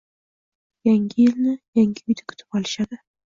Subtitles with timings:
[0.85, 2.95] Yangi yilni yangi uyda kutib olishadi